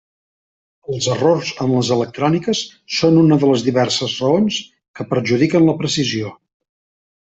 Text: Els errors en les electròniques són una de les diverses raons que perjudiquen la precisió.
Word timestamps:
Els 0.93 1.09
errors 1.15 1.51
en 1.65 1.73
les 1.75 1.91
electròniques 1.97 2.61
són 3.01 3.19
una 3.25 3.37
de 3.43 3.51
les 3.51 3.67
diverses 3.67 4.17
raons 4.25 4.57
que 5.01 5.07
perjudiquen 5.13 5.69
la 5.69 5.77
precisió. 5.83 6.33